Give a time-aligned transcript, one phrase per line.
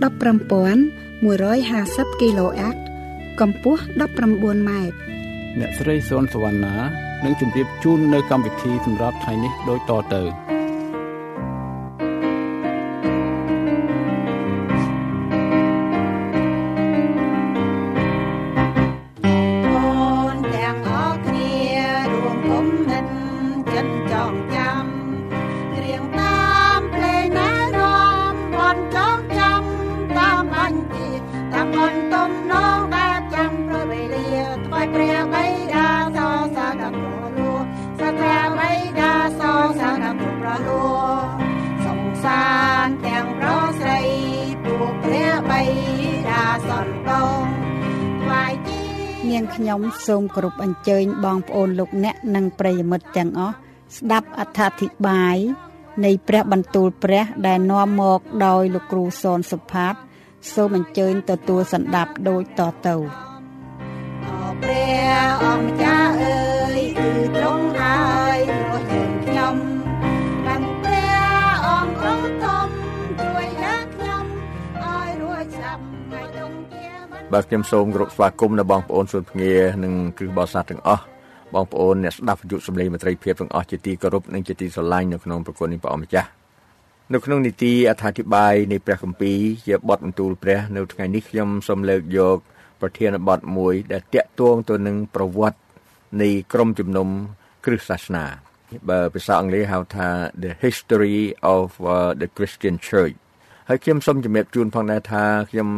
[0.00, 2.76] 15150 kHz
[3.40, 3.82] កម្ពស់
[4.30, 4.96] 19ម៉ែត្រ
[5.58, 6.76] អ្នកស្រីសុនសវណ្ណា
[7.24, 10.51] នឹងជម្រាបជូននៅកម្មវិធីសម្រាប់ថ្ងៃនេះដូចតទៅ
[49.30, 53.54] នាងខ្ញុំសូមគោរពអញ្ជើញបងប្អូនលោកអ្នកនិងប្រិយមិត្តទាំងអស់
[53.96, 55.36] ស្ដាប់អត្ថាធិប្បាយ
[56.04, 59.94] នៃព្រះបន្ទូលព្រះដែលនាំមកដោយលោកគ្រូសនសុផាត
[60.52, 62.96] សូមអញ្ជើញទទួលសន្ដាប់ដូចតទៅ
[64.26, 64.30] អ
[64.62, 66.40] ព្រះអង្គម្ចាស់អើ
[66.76, 68.38] យគឺទ្រង់ហើយ
[77.36, 79.54] បាទខ្ញុំសូមគោរពស្វាគមន៍ដល់បងប្អូនសុនភ្ងា
[79.84, 81.02] និងគ្រឹះបរិស័ទទាំងអស់
[81.54, 86.28] បងប្អូនអ្នកស្ដាប់វិទ្យុសំឡេងមត្រីភាពទាំងអស់ជាទីគោរពនិងជាទីស្រឡាញ់នៅក្នុងប្រគុណនេះព្រះអម្ចាស់
[87.12, 92.38] នៅក្នុងនីតិអត្ថាធិប្បាយនៃព្រះគម្ពីរជាបទបន្ទូលព្រះ នៅថ្ងៃនេះខ្ញុំសូមលើកយក
[92.80, 95.58] ប្រធានបទមួយ ដែលតាក់ទងទៅនឹងប្រវត្តិ
[96.22, 97.08] នៃក្រុមជំនុំ
[97.64, 98.24] គ្រឹស្តសាសនា
[98.90, 100.08] បើភាសាអង់គ្លេសហៅថា
[100.42, 101.20] the history
[101.56, 103.16] of uh, the Christian Church
[103.72, 105.68] ហើយខ្ញុំសូមជំរាបជូនផងដែរថាខ្ញុំ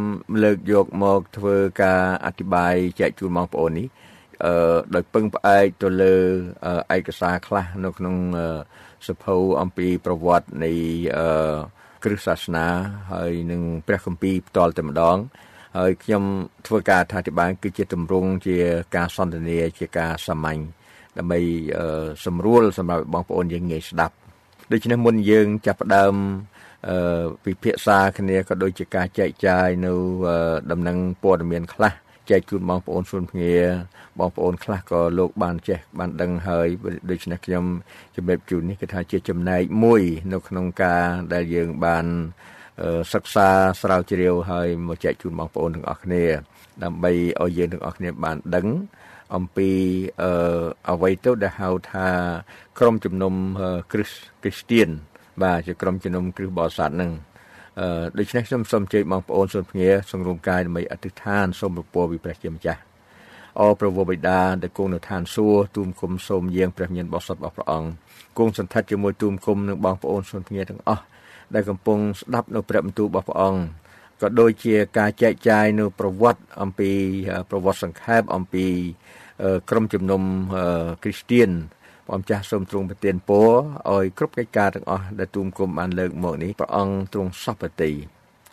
[0.43, 3.87] លើកយកមកធ្វើការអធិប្បាយចែកជូនបងប្អូននេះ
[4.45, 6.15] អឺដោយពឹងផ្អែកទៅលើ
[6.95, 8.15] ឯកសារខ្លះនៅក្នុង
[9.07, 10.71] សភៅអំពីប្រវត្តិនៃ
[11.17, 11.55] អឺ
[12.03, 12.65] គ្រឹះសាសនា
[13.13, 15.17] ហើយនឹងព្រះគម្ពីរផ្ទាល់តែម្ដង
[15.77, 16.23] ហើយខ្ញុំ
[16.67, 18.55] ធ្វើការអធិប្បាយគឺជាទម្រង់ជា
[18.95, 20.59] ការសន្ទនាជាការសាមញ្ញ
[21.17, 21.39] ដើម្បី
[22.25, 24.15] សម្រួលសម្រាប់បងប្អូនយើងងាយស្ដាប់
[24.71, 26.15] ដូច្នេះមុនយើងចាប់ផ្ដើម
[27.43, 29.93] ពិភាក្សាគ្នាក៏ដូចជាការចែកចាយនៅ
[30.71, 31.93] ដំណឹងព័ត៌មានខ្លះ
[32.29, 33.55] ចែកជូនបងប្អូនសុនភ្ងា
[34.19, 36.67] បងប្អូនខ្លះក៏លោកបានចេះបានដឹងហើយ
[37.09, 37.65] ដូច្នេះខ្ញុំ
[38.15, 40.01] ជំរាបជូននេះគឺថាជាចំណែកមួយ
[40.33, 42.05] នៅក្នុងការដែលយើងបាន
[43.13, 43.49] សិក្សា
[43.81, 46.23] ស្រាវជ្រាវហើយមកចែកជូនបងប្អូនទាំងអស់គ្នា
[46.83, 48.67] ដើម្បីឲ្យយើងទាំងអស់គ្នាបានដឹង
[49.35, 49.69] អំពី
[50.21, 52.07] អឺអ្វីទៅដែលហៅថា
[52.79, 53.33] ក្រុមជំនុំ
[53.91, 54.89] គ្រីស្គ្រីស្ទៀន
[55.43, 57.11] បាទជាក្រុមជំនុំគ្រឹះបរិស័ទនឹង
[57.79, 62.81] អឺដូច្នេះខ្ញុំសូមជើញបងប្អូនសូមភ្ងាសង្រួមកាយដើម្បីអធិដ្ឋានសូមប្រពោពីព្រះជាម្ចាស់
[63.59, 67.89] អរព្រះវរបិតាដែលគង់នៅឋានសួគ៌ទូមគុំសូមយាងព្រះមានបរិសុទ្ធរបស់ព្រះអង្គ
[68.37, 71.03] គង់សន្តិដ្ឋជាមួយទូមគុំនឹងបងប្អូនសូមភ្ងាទាំងអស់
[71.53, 73.61] ដែលកំពុងស្ដាប់នៅព្រះបន្ទូលរបស់ព្រះអង្គ
[74.21, 76.91] ក៏ដូចជាការចែកចាយនៅប្រវត្តិអំពី
[77.49, 78.65] ប្រវត្តិសង្ខេបអំពី
[79.69, 80.21] ក្រុមជំនុំ
[81.03, 81.49] គ្រីស្ទៀន
[82.07, 83.49] ព្រះម្ចាស់សូមទ្រង់ប្រទានពរ
[83.93, 87.91] ឲ្យគ្រប់កិច្ចការទាំងអស់ដែលទូមគុំបានលើកមកនេះព្រះអង្គទ្រង់សពតិ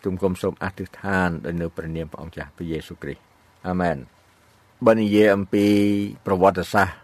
[0.03, 3.21] ទូមគុំសូមអធិដ្ឋានដោយនៅព្រះនាមព្រះអង្គចាស់ព្រះយេស៊ូវគ្រីស្ទ
[3.67, 3.97] អាមែន
[4.85, 5.65] បើនិយាយអំពី
[6.25, 6.95] ប្រវត្តិសាស្ត្រ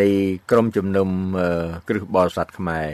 [0.00, 0.08] នៃ
[0.50, 1.08] ក្រុមជំនុំ
[1.88, 2.88] គ្រឹះបរិស័ទខ្មែរ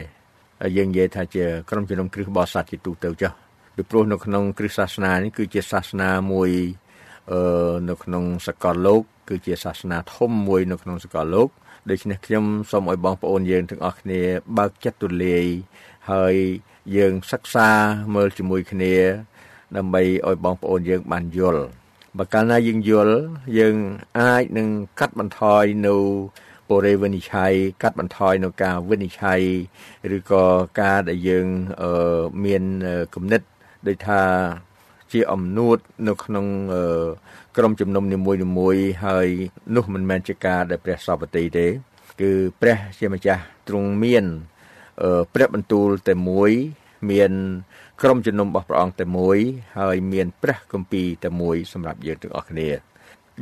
[0.77, 3.33] យើងនិយាយថាជាក្រុមជំនុំគ្រឹះបរិស័ទជាទូទៅចុះ
[3.77, 6.51] ពីព្រោះនៅក្នុងគ្រឹះសាសនានេះគឺជាសាសនាមួយ
[7.33, 11.49] អឺនៅក្នុងសកលលោកគឺជាសាសនាធំមួយនៅក្នុងសកលលោក
[11.91, 14.21] ដូច្នេះខ្ញុំសូមឲ្យបងប្អូនយើងទាំងអស់គ្នា
[14.59, 15.45] បើកចិត្តទូលាយ
[16.11, 16.35] ហើយ
[16.97, 17.69] យើងសិក្សា
[18.15, 18.95] មើលជាមួយគ្នា
[19.77, 21.65] ដើម្បីឲ្យបងប្អូនយើងបានយល់
[22.19, 23.17] បើកាលណាយើងយល់
[23.59, 23.77] យើង
[24.19, 24.69] អាចនឹង
[25.01, 25.95] កាត់បន្ថយនៅ
[26.71, 27.53] បរិវិនិច្ឆ័យ
[27.83, 29.41] កាត់បន្ថយនៅការវិនិច្ឆ័យ
[30.17, 30.45] ឬក៏
[30.81, 31.47] ការដែលយើង
[32.45, 32.63] មាន
[33.15, 33.43] គំនិត
[33.87, 34.23] ដូចថា
[35.13, 35.79] ជាអំនួត
[36.09, 36.47] នៅក្នុង
[37.57, 38.19] ក្រុមជំនុំនី
[38.59, 39.29] មួយៗហើយ
[39.77, 41.67] នោះមិនមែនជាការដែលព្រះសពតិទេ
[42.21, 44.25] គឺព្រះជាម្ចាស់ទ្រង់មាន
[45.35, 46.51] ព្រះបន្ទូលតែមួយ
[47.11, 47.33] មាន
[48.03, 49.39] ក្រុមជំនុំរបស់ព្រះអង្គតែមួយ
[49.79, 52.69] ហើយមានព្រះគម្ពីរតែមួយសម្រាប់យើងទាំងអស់គ្នា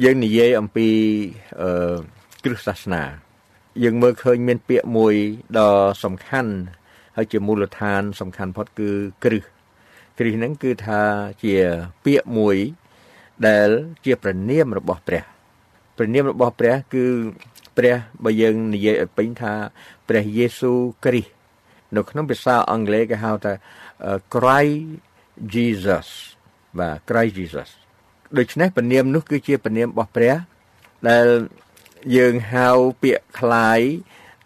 [0.02, 0.88] យើងនិយាយអំពី
[1.62, 1.96] អឺ
[2.44, 3.02] គ្រឹះសាសនា
[3.84, 5.14] យើងមើលឃើញមានពាក្យមួយ
[5.58, 5.70] ដ៏
[6.04, 6.52] សំខាន់
[7.16, 8.90] ហើយជាមូលដ្ឋានសំខាន់ផុតគឺ
[9.24, 9.44] គ្រឹះ
[10.18, 11.00] គ្រឹះហ្នឹងគឺថា
[11.44, 11.54] ជា
[12.04, 12.56] ពាក្យមួយ
[13.47, 13.69] ដែល
[14.05, 15.23] ជាព្រះនាមរបស់ព្រះ
[15.97, 17.03] ព្រះនាមរបស់ព្រះ គឺ
[17.77, 19.53] ព្រះបើយើងនិយាយឲ្យពេញថា
[20.07, 21.31] ព្រះយេស៊ូវគ្រីស្ទ
[21.95, 23.53] នៅក្នុងភាសាអង់គ្លេសគេហៅថា
[24.33, 24.79] Christ
[25.53, 26.07] Jesus
[26.79, 27.69] បាទ Christ Jesus
[28.37, 30.35] ដូច្នេះព្រះនាមនោះគឺជាព្រះនាមរបស់ព្រះ
[31.09, 31.27] ដែល
[32.17, 32.67] យើងហៅ
[33.03, 33.81] ពាក្យคล้าย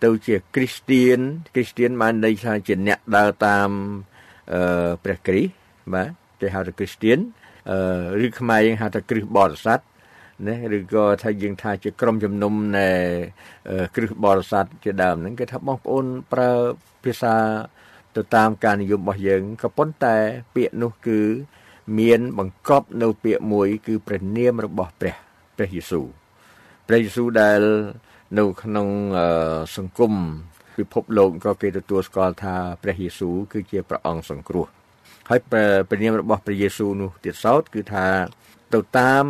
[0.04, 1.20] ទៅជាគ្រីស្ទៀន
[1.56, 3.70] គ្រីស្ទៀនបានន័យថាជាអ្នកដើរតាម
[4.54, 5.52] អឺព្រះគ្រីស្ទ
[5.94, 6.10] បាទ
[6.42, 7.43] គេហៅថាគ្រីស្ទៀនអឺ
[8.25, 9.81] ឬខ្មែរយើងហៅថាគ្រឹះបរិស័ទ
[10.47, 12.89] ណាឬក៏ថាយើងថាជាក្រុមជំនុំនៃ
[13.97, 16.51] គ្រឹះបរិស័ទជាដើមហ្នឹងគេថាបងប្អូនប្រើ
[17.05, 17.35] ភាសា
[18.17, 20.17] ទៅតាមការនិយមរបស់យើងក៏ប៉ុន្តែ
[20.55, 21.21] ពាក្យនោះគឺ
[21.99, 25.15] មានបង្កប់នៅពាក្យមួយ គឺព្រះនាមរបស់ព្រះ
[25.57, 26.07] ព្រះយេស៊ូវ
[26.89, 27.61] ព្រះយេស៊ូវដែល
[28.39, 28.89] នៅក្នុង
[29.77, 30.13] សង្គម
[30.77, 34.67] ពិភពលោកក៏គេទទួលស្គាល់ថាព្រះយេស៊ូវគឺជាព្រះអង្គសង្គ្រោះ
[35.31, 38.07] ហើយព្រះនាមរបស់ព្រះយេស៊ូវនោះទៀតសោតគឺថា
[38.75, 39.25] ទៅតាម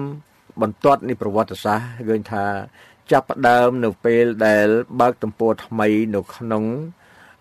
[0.62, 2.44] បន្ទាត់នៃប្រវត្តិសាស្ត្រឃើញថា
[3.12, 4.66] ចាប់ផ្ដើមនៅពេលដែល
[5.00, 6.64] បើកទំព័រថ្មីនៅក្នុង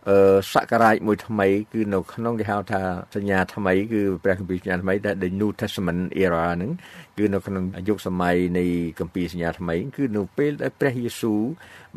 [0.09, 2.81] អឺសករាជមួយថ្មី គឺនៅក្នុងគេហៅថា
[3.15, 6.71] សញ្ញាថ្មីគឺព្រះគម្ពីរសញ្ញាថ្មីដែល The New Testament era ហ្នឹង
[7.17, 8.65] គឺនៅក្នុងយុគសម័យនៃ
[8.99, 11.41] គម្ពីរសញ្ញាថ្មី គឺនៅពេលដែលព្រះយេស៊ូវ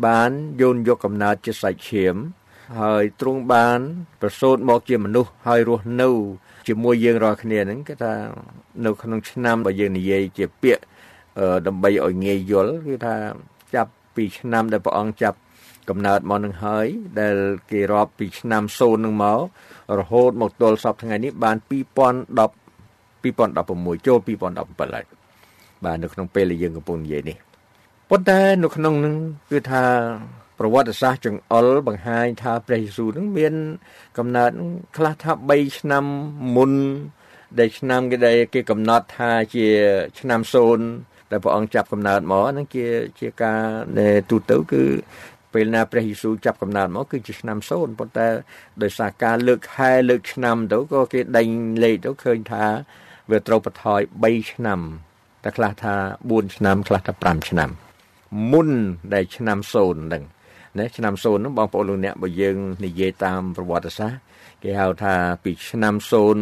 [0.06, 0.30] បាន
[0.60, 2.16] យោនយកកំណើតជាសាច់ឈាម
[2.80, 3.78] ហើយទ្រង់បាន
[4.20, 6.08] ប្រសូតមកជាមនុស្សហើយរស់នៅ
[6.68, 8.12] ជាមួយយើងរាល់គ្នាហ្នឹងគេថា
[8.84, 10.82] នៅក្នុងឆ្នាំបើយើងនិយាយជាពាក្យ
[11.66, 13.16] ដើម្បីឲ្យងាយយល់គឺថា
[13.74, 15.38] ចាប់ពីឆ្នាំដែលព្រះអង្គចាប់
[15.88, 16.86] កំណើតមកនឹងហើយ
[17.20, 17.36] ដែល
[17.70, 19.40] គេរាប់ពីឆ្នាំ0នឹងមក
[19.98, 21.70] រហូតមកទល់សពថ្ងៃនេះបាន2010
[23.24, 25.04] 2016ចូល2017ហើយ
[25.84, 27.36] បាទនៅក្នុងពេលដែលយើងកំពុងនិយាយនេះ
[28.10, 29.14] ប៉ុន្តែនៅក្នុងនឹង
[29.50, 29.84] គឺថា
[30.58, 33.54] ប្រវត្តិសាស្ត្រចង្អុលបង្ហាញថាព្រះយេស៊ូវនឹងមាន
[34.18, 34.50] កំណើត
[34.96, 36.04] ខ្លះថា3ឆ្នាំ
[36.56, 36.72] មុន
[37.58, 39.66] ដែលឆ្នាំគេដែលគេកំណត់ថាជា
[40.20, 40.40] ឆ្នាំ
[40.86, 42.86] 0ដែលព្រះអង្គចាប់កំណើតមកហ្នឹងជា
[43.20, 43.60] ជាការ
[44.30, 44.84] ទូទៅគឺ
[45.52, 48.28] ពេលណាព្រះយេស៊ូវចាប់កំណើតមកគឺជាឆ្នាំ0ប៉ុន្តែ
[48.82, 51.48] ដោយសារការលើកខែលើកឆ្នាំទៅក៏គេដេញ
[51.84, 52.64] លេខទៅឃើញថា
[53.30, 54.80] វាត្រូវបន្ថយ3ឆ្នាំ
[55.44, 55.94] តែខ្លះថា
[56.26, 57.70] 4ឆ្នាំខ្លះថា5ឆ្នាំ
[58.52, 58.68] មុន
[59.14, 60.24] ដែលឆ្នាំ0ហ្នឹង
[60.78, 64.18] ណាឆ្នាំ0ហ្នឹងបងប្អូនលោកអ្នកបើយើងនិយាយតាមប្រវត្តិសាស្ត្រ
[64.62, 65.14] គេហៅថា
[65.44, 65.94] ពីឆ្នាំ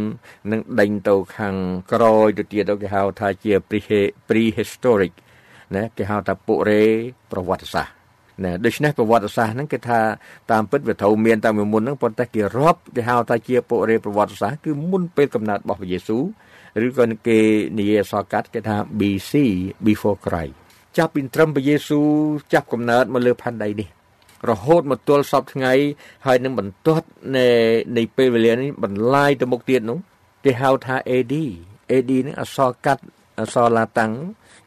[0.03, 1.55] 0នឹងដេញទៅខាង
[1.93, 3.53] ក្រោយទៅទៀតទៅគេហៅថាជា
[4.29, 5.13] prehistoric
[5.75, 6.83] ណាគេហៅថាពុរេ
[7.33, 7.95] ប្រវត្តិសាស្ត្រ
[8.45, 10.01] ណាដូច្នេះប្រវត្តិសាស្ត្រហ្នឹងគេថា
[10.53, 16.23] តាមពិតវាត្រូវមានតាំងពីមុនហ្នឹងប៉ុន្តែគេរាប់គេហៅថាជាពុរេប្រវត្តិសាស្ត្រគឺមុនពេលកំណើតរបស់ព្រះយេស៊ូវ
[16.87, 17.39] ឬក៏គេ
[17.79, 19.33] និយាយអក្សរកាត់គេថា BC
[19.87, 20.55] before Christ
[20.97, 22.07] ចាប់ពីត្រឹមព្រះយេស៊ូវ
[22.53, 23.89] ចាប់កំណើតមកលើផែនដីនេះ
[24.51, 25.73] រហូតមកទល់សពថ្ងៃ
[26.27, 27.07] ហើយនឹងបន្ទាត់
[27.37, 27.49] នៃ
[27.97, 29.99] នៃពេលវេលានេះបន្លាយទៅមុខទៀតនោះ
[30.45, 31.35] គេហៅថា AD
[31.91, 33.03] AD នេះអក្សរកាត់
[33.41, 34.13] អក្សរឡាតាំង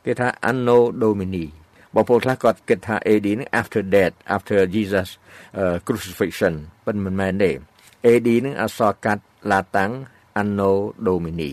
[0.05, 1.45] គេថា Anno Domini
[1.93, 5.09] បងប្អូនខ្លះគាត់គិតថា AD នេះ after death after Jesus
[5.61, 6.53] uh, crucifixion
[6.85, 7.51] ប៉ុន្តែមិនមែនទេ
[8.05, 9.91] AD នឹងអក្សរកាត់ឡាតាំង
[10.41, 10.71] Anno
[11.07, 11.51] Domini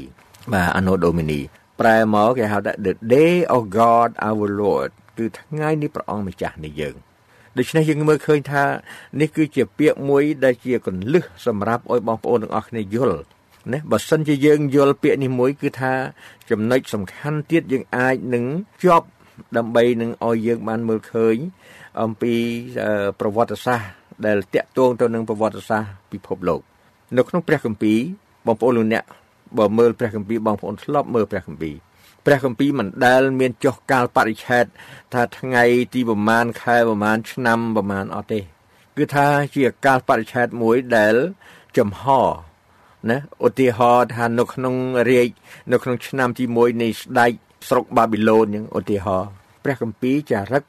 [0.52, 1.40] បាទ Anno Domini
[1.80, 6.96] ប្រែមកគេហៅថា the day of God our Lord គឺថ្ងៃនេះព្រះអង្គម្ចាស់នៃយើង
[7.58, 8.64] ដូច្នេះយើងមើលឃើញថា
[9.20, 13.20] នេះគឺជាពាក្យមួយដែលជាកលឹះសម្រាប់ឲ្យបងប្អូនទាំងអស់គ្នាយល់
[13.72, 15.92] ណាបើសិនជាយើងយល់ពាក្យនេះមួយគឺថា
[16.50, 18.44] ចំណុចសំខាន់ទៀតយើងអាចនឹង
[18.82, 19.06] ជាប់
[19.56, 21.36] ដើម្បីនឹងឲ្យយើងបានមើលឃើញ
[22.02, 22.34] អំពី
[23.20, 23.88] ប្រវត្តិសាស្ត្រ
[24.26, 26.60] ដែលតាក់ទងទៅនឹងប្រវត្តិសាស្ត្រពិភពលោក
[27.16, 27.98] នៅក្នុងព្រះគម្ពីរ
[28.46, 29.04] បងប្អូនលោកអ្នក
[29.58, 31.74] បើមើលព្រះគម្ពីរបងប្អូនធ្លាប់មើលព្រះគម្ពីរ
[32.24, 34.64] ព្រះគម្ពីរមិនដែលមានចុះកាលបរិច្ឆេទ
[35.14, 35.64] ថាថ្ងៃ
[35.94, 38.40] ទីប្រមាណខែប្រមាណឆ្នាំប្រមាណអត់ទេ
[38.96, 41.14] គឺថាជាកាលបរិច្ឆេទមួយដែល
[41.78, 42.04] ចំហ
[43.10, 43.16] ណា
[43.46, 44.74] ឧទាហរណ៍ថានៅក្នុង
[45.10, 45.28] រាជ
[45.72, 47.32] នៅក្នុងឆ្នាំទី1នៃស្ដេច
[47.68, 49.30] ស្រុកបាប៊ីឡូនយ៉ាងឧទាហរណ៍
[49.64, 50.62] ព្រះគម្ពីរចារឹក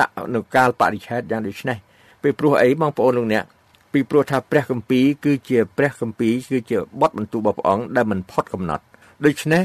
[0.00, 1.78] ដាក់នៅកាលបរិច្ឆេទយ៉ាងដូចនេះ
[2.22, 3.44] ពេលព្រោះអីបងប្អូនលោកអ្នក
[3.92, 8.84] ពីព្រោះថាព្រះគម្ពីរគឺជាព្រះគម្ពីរគឺជាបទបន្ទូលរបស់ព្រះអង្គដែលមិនផុតកំណត់
[9.24, 9.62] ដូច្នេះ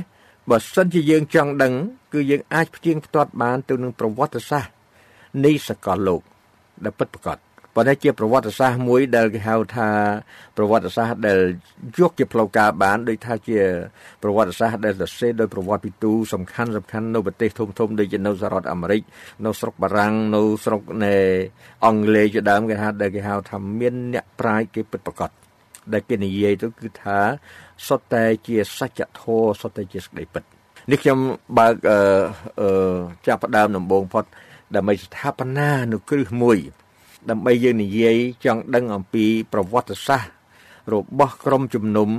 [0.50, 1.74] បើសិនជាយើងចង់ដឹង
[2.14, 4.72] គឺយើងអាចផ្ទៀងផ្ទាត់បានទៅនឹងប្រវត្តិសាស្ត្រ
[5.46, 6.22] នៃសកលលោក
[6.84, 7.38] ដែលពិតប្រាកដ
[7.76, 9.90] ប៉ុន្តែជាប្រវត្តិសាស្ត្រមួយដែលគេហៅថា
[10.58, 11.40] ប្រវត្តិសាស្ត្រដែល
[12.00, 13.60] យកជាផ្លូវការបានដោយថាជា
[14.24, 19.02] ប្រវត្តិសាស្ត្រដែលសរសេរដោយប្រវត្តិពីទូសំខាន់សំខាន់នៅប្រទេសធំធំដូចជានៅសហរដ្ឋអាមេរិក
[19.46, 21.16] នៅស្រុកបារាំងនៅស្រុកនៃ
[21.86, 25.39] អង់គ្លេសជាដើមគេហៅដែលគេហៅថាមានអ្នកប្រាជ្ញគេពិតប្រាកដ
[25.94, 27.20] ដែលគេនិយាយទៅគឺថា
[27.88, 30.44] សុទ្ធតែជាសច្ចធម៌សុទ្ធតែជាសេចក្តីពិត
[30.92, 31.20] នេះខ្ញុំ
[31.58, 31.76] បើក
[32.62, 32.70] អឺ
[33.28, 34.26] ចាប់ផ្ដើមដំបូងផុត
[34.76, 36.58] ដើម្បីស្ថាបនានៅគ្រឹះមួយ
[37.30, 40.32] ដើម្បីយើងនិយាយចង់ដឹងអំពីប្រវត្តិសាស្ត្រ
[40.94, 42.10] របស់ក្រុមជំនុំ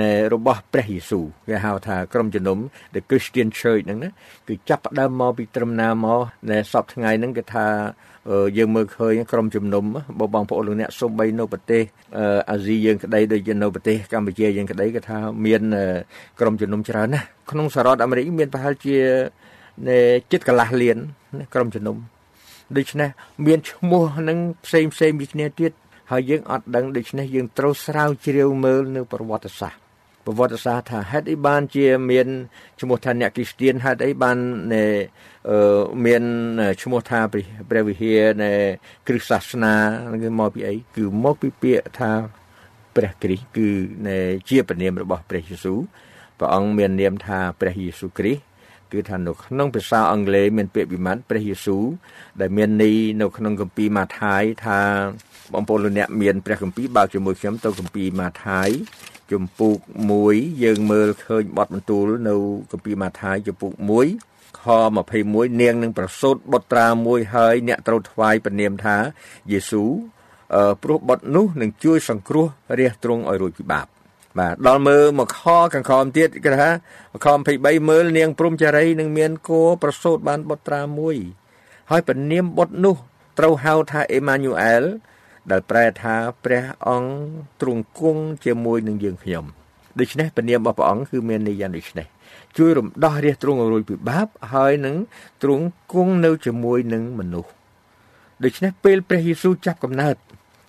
[0.00, 2.58] នៃរបស់ព្រះយេស៊ូវគេហៅថាក្រុមជំនុំ
[2.94, 4.10] The Christian Church ហ្នឹងណា
[4.48, 7.66] គឺចាប់ផ្ដើមមកពីត្រឹមណាមកនៅសពថ្ងៃហ្នឹងគេថា
[8.58, 9.84] យើងមើលឃើញក្រុមជំនុំ
[10.34, 11.82] បងប្អូនលោកអ្នកសូម្បីនៅប្រទេស
[12.50, 15.62] អាស៊ីយើងក្តីដូចជានៅប្រទេសកម្ពុជាយើងក្តីគេថាមាន
[16.40, 18.96] ក្រុមជំនុំច្រើនណាស់ក្នុងសហរដ្ឋអាមេរិកមានប្រហែលជា
[20.32, 20.96] ចិត្តកន្លះលាន
[21.54, 21.96] ក្រុមជំនុំ
[22.76, 23.08] ដូច្នេះ
[23.46, 25.72] មានឈ្មោះនឹងផ្សេងផ្សេងពីគ្នាទៀត
[26.10, 29.86] ហើយយើងអត់ដឹងដូច្នេះយើងត្រូវស្រាវជ្រាវមើលនៅប្រវត្តិសាស្ត្រ
[30.26, 32.28] ប្រវត្តិសាស្ត្រថាហេតុអីបានជាមាន
[32.80, 34.36] ឈ្មោះថាអ្នកគ្រីស្ទៀនហេតុអីបាន
[36.04, 36.22] មាន
[36.82, 37.20] ឈ្មោះថា
[37.70, 38.50] ព្រះវិហារនៃ
[39.06, 39.74] គ្រិស្តសាសនា
[40.22, 42.10] គឺមកពីអីគឺមកពីពាក្យថា
[42.96, 43.68] ព្រះគ្រីស្ទគឺ
[44.48, 45.78] ជាព្រះនាមរបស់ព្រះយេស៊ូវ
[46.38, 48.42] ព្រះអង្គមាននាមថាព្រះយេស៊ូវគ្រីស្ទ
[48.92, 51.84] គឺថានៅក្នុងភាសាអង់គ្លេសមានពាក្យវិមាត្រព្រះយេស៊ូវ
[52.40, 54.80] ដែលមានន័យនៅក្នុងគម្ពីរម៉ាថាយថា
[55.52, 58.68] បងប្អូនលោកអ្នកមានព្រះគម្ពីរបើកជាមួយខ្ញុំទៅគម្ពីរម៉ាថាយ
[59.32, 59.78] ជំពូក
[60.20, 62.34] 1យើងមើលឃើញបទបន្ទូលនៅ
[62.72, 63.72] គម្ពីរម៉ាថាយជំពូក
[64.18, 64.62] 1ខ
[65.12, 68.96] 21នាងនឹងប្រសូតបុត្រាមួយហើយអ្នកត្រូវថ្វាយព្រះនាមថា
[69.52, 69.90] យេស៊ូវ
[70.82, 72.46] ព្រោះបុត្រនោះនឹងជួយសង្គ្រោះ
[72.78, 73.86] រះទ្រង់ឲ្យរួចពីបាប
[74.38, 75.42] បាទដល់មើលមកខ
[75.74, 76.70] កង្ខំទៀតគេថា
[77.12, 81.16] មកខំ23មើលនាងព្រំចារីនឹងមានគោប្រសូតបានបុត្រាមួយ
[81.90, 82.96] ហើយពនាមបុត្រនោះ
[83.38, 84.82] ត្រូវហៅថាអេម៉ាញូអែល
[85.50, 86.14] ដែលប្រែថា
[86.44, 87.12] ព្រះអង្គ
[87.60, 89.44] ទ្រង់គង់ជាមួយនឹងយើងខ្ញុំ
[90.00, 92.06] ដូច្នេះពនាមរបស់ព្រះអង្គគឺមានន័យយ៉ាងដូចនេះ
[92.56, 94.96] ជួយរំដោះរាជទ្រង់ឲ្យរួចពីបាបហើយនឹង
[95.42, 97.50] ទ្រង់គង់នៅជាមួយនឹងមនុស្ស
[98.44, 100.16] ដូច្នេះពេលព្រះយេស៊ូវចាប់កំណើត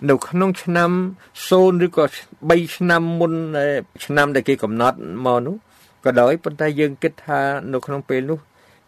[0.06, 0.90] នៅក្នុងឆ្នាំ
[1.38, 2.04] 0ឬក៏
[2.38, 3.32] 3ឆ្នាំមុន
[4.04, 5.56] ឆ្នាំដែលគេកំណត់មកនោះ
[6.04, 7.40] ក៏ដោយប៉ុន្តែយើងគិតថា
[7.72, 8.38] នៅក្នុងពេលនោះ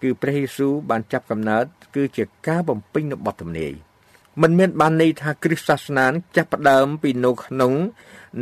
[0.03, 1.65] គឺព្រះយេស៊ូវបានចាប់កំណើត
[1.95, 3.73] គឺជាការបំពេញនៅបទទំនាយ
[4.43, 7.73] มันមានបានន័យថាគ្រិស្តសាសនាចាប់ផ្ដើមពីនៅក្នុង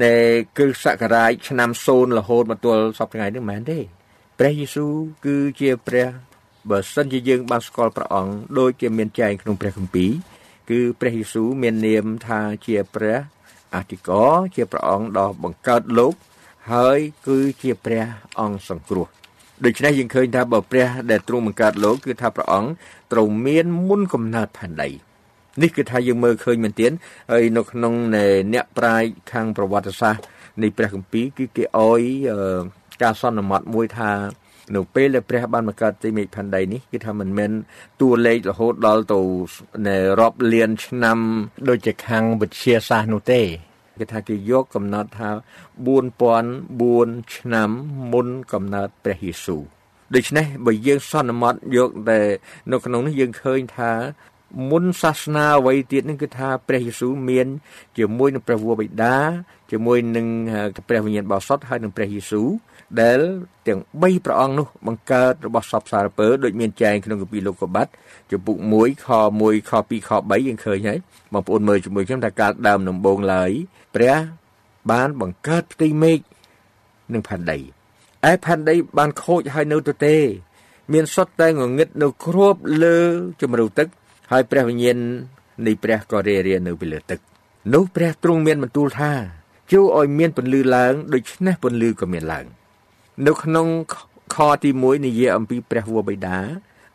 [0.03, 0.15] នៃ
[0.57, 3.79] គ្រិស្តសករាជឆ្នាំ0រហូតមកទល់សពថ្ងៃនេះមិនមែនទេ
[4.39, 4.93] ព្រះយេស៊ូវ
[5.27, 6.09] គឺជាព្រះ
[6.71, 10.11] បើសិនជាយើងបានស្គាល់ព្រះអង្គដូចជាមានចែងក្នុងព្រះគម្ពីរ
[10.69, 13.19] គឺព្រះយេស៊ូវមាននាមថាជាព្រះ
[13.75, 16.15] អធិការជាព្រះអង្គដ៏បង្កើតលោក
[16.73, 18.05] ហើយគឺជាព្រះ
[18.41, 19.07] អង្គសង្គ្រោះ
[19.65, 22.71] ដូច្នេះយើងឃើញថាបើព្រះដែលទ្រង់បង្កើតលោកគឺថាព្រះអង្គ
[23.13, 24.89] ត្រូវមានមុនកំណើតផែនដី
[25.63, 26.93] នេះគឺថាយើងមើលឃើញមែនទែន
[27.31, 27.95] ហើយនៅក្នុង
[28.53, 30.23] អ្នកប្រាជ្ញខាងប្រវត្តិសាស្ត្រ
[30.63, 32.01] នៃព្រះគម្ពីរគឺគេអោយ
[33.03, 34.11] ការសន្មត់មួយថា
[34.77, 37.51] នៅពេលដែលព្រះបានបង្កើតទីមេឃផែនដីនេះគឺថាមិនមែន
[38.01, 39.21] តួលេខរហូតដល់ទៅ
[40.21, 41.19] រាប់លានឆ្នាំ
[41.69, 43.41] ដូចជាខាងវិទ្យាសាស្ត្រនោះទេ
[43.99, 45.31] គេថាគេយកកំណត់ថា
[46.17, 47.71] 4004ឆ្នាំ
[48.13, 49.63] មុនកំណើតព្រះយេស៊ូវ
[50.15, 52.21] ដូច្នេះបើយើងសន្មត់យកតែ
[52.71, 53.93] នៅក្នុងនេះយើងឃើញថា
[54.71, 57.47] មុនសាសនាអ្វីទៀតនឹងគឺថាព្រះយេស៊ូវមាន
[57.99, 59.17] ជាមួយនឹងព្រះវរបិតា
[59.71, 60.27] ជាមួយនឹង
[60.89, 62.49] ព្រះវិញ្ញាណបរិសុទ្ធហើយនឹងព្រះយេស៊ូវ
[63.01, 63.21] ដែល
[63.67, 67.91] ទាំង3ព្រះអង្គនោះបង្កើតរបស់សពសារពើដូចមានចែងក្នុងគម្ពីរលោកុបាត់
[68.31, 69.09] ចំពុក1ខ
[69.41, 70.99] 1ខ2ខ3យើងឃើញហើយ
[71.33, 73.51] បងប្អូនមើលជាមួយខ្ញុំថាកាលដើមដំបូងឡើយ
[73.95, 74.17] ព្រះ
[74.91, 76.19] បានបង្កើតផ្ទៃមេឃ
[77.13, 77.59] និងផែនដី
[78.31, 80.17] ឯផែនដីបានខូចហើយនៅទៅទេ
[80.93, 82.99] មានសុទ្ធតែងងឹតនៅគ្របលើ
[83.43, 83.89] ជំរៅទឹក
[84.33, 84.99] ហើយព្រះវិញ្ញាណ
[85.67, 87.19] នៃព្រះក៏រារានៅពីលើទឹក
[87.75, 89.13] នោះព្រះទ្រង់មានបន្ទូលថា
[89.73, 92.45] ជួឲ្យមានពន្លឺឡើងដូច្នេះពន្លឺក៏មានឡើង
[93.27, 93.67] នៅក្នុង
[94.35, 96.39] ខទី1និយាយអំពីព្រះវរបិតា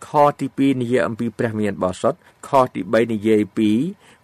[0.07, 0.09] ខ
[0.39, 2.13] ទី2និយាយអំពីព្រះមានបោសុត
[2.47, 3.69] ខទី3និយាយពី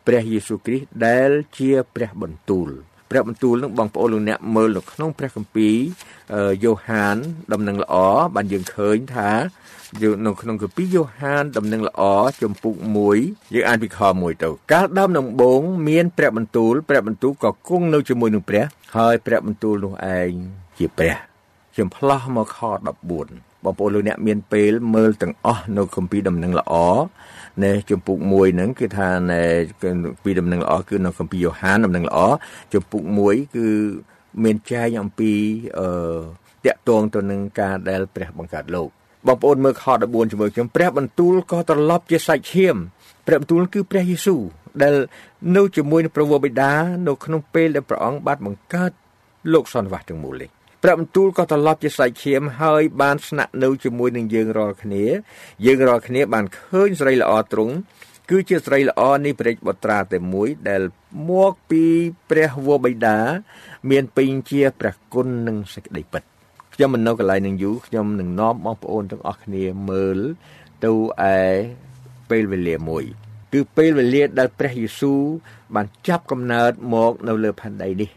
[0.07, 2.69] ព្រះយេស៊ូវគ្រីស្ទដែលជាព្រះបន្ទូល
[3.09, 5.75] ព្រះបន្ទូលនឹងបងប្អូនលោកអ្នកមើលនៅក្នុងព្រះគម្ពីរ
[6.63, 7.17] យ៉ូហាន
[7.53, 7.95] ដំណឹងល្អ
[8.35, 9.31] បានយើងឃើញថា
[10.01, 12.01] យើងនៅក្នុងគម្ពីរយ៉ូហានដំណឹងល្អ
[12.43, 12.73] ចំពុក
[13.13, 18.65] 1យើងអានពីខ1ទៅកាលដើមដំបូងមានព្រះបន្ទូលព្រះបន្ទូលក៏គង់នៅជាមួយនឹងព្រះ
[18.95, 20.31] ហើយព្រះបន្ទូលនោះឯង
[20.77, 21.15] ជាព្រះ
[21.73, 22.59] ខ្ញុំផ្លោះមកខ
[23.07, 26.73] 14បងប្អូនលោកអ្នកមានពេលមើលទាំងអស់នៅគម្ពីរដំណឹងល្អ
[27.63, 29.41] នៅជំពូក1ហ្នឹងគឺថានៅ
[29.81, 32.19] គម្ពីរដំណឹងល្អគឺនៅគម្ពីរយ៉ូហានដំណឹងល្អ
[32.73, 33.67] ជំពូក1គឺ
[34.43, 35.31] មានចែងអំពី
[35.79, 35.89] អឺ
[36.65, 38.89] តាក់ទងទៅនឹងការដែលព្រះបង្កើតលោក
[39.29, 42.75] បងប្អូនមើលខ14ជាមួយខ្ញុំព្រះបន្ទូលក៏ត្រឡប់ជាសាច់ឈាម
[43.27, 44.41] ព្រះបន្ទូលគឺព្រះយេស៊ូវ
[44.81, 44.95] ដែល
[45.55, 46.73] នៅជាមួយនឹងព្រះវរបិតា
[47.07, 48.91] នៅក្នុងពេលដែលព្រះអង្គបានបង្កើត
[49.53, 50.49] លោកសន្និវាសទាំងមូលនេះ
[50.83, 55.05] ព្រះបន្ទូលក៏ត្រឡប់ជាសាច់ឈាមហើយបានស្នាក់នៅជាមួយនឹងយើងរាល់គ្នា
[55.65, 57.73] យើងរាល់គ្នាបានឃើញស្រីល្អទ្រង់
[58.29, 60.81] គឺជាស្រីល្អនេះព្រះបុត្រាតែមួយដែល
[61.29, 61.83] មកពី
[62.29, 63.17] ព្រះវរបិតា
[63.89, 66.23] មានពេញជាព្រះគុណនិងសេចក្តីពិត
[66.79, 70.19] ខ្ញុំមិននៅកន្លែងនឹងយូរខ្ញុំនឹងនាំបងប្អូនទាំងអស់គ្នាមើល
[70.85, 70.91] ទៅ
[71.35, 71.39] ឯ
[72.29, 73.03] ពេលវេលាមួយ
[73.53, 75.21] គឺពេលវេលាដែលព្រះយេស៊ូវ
[75.75, 78.09] បានចាប់កំណើតមកនៅលើផែនដីនេះ